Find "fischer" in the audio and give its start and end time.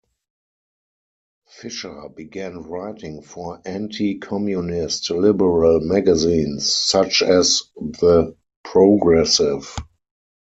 1.45-2.09